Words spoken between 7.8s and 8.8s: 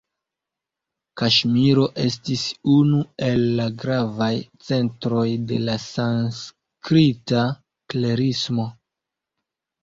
klerismo.